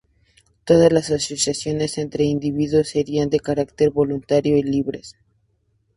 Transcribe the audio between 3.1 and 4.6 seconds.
de carácter voluntario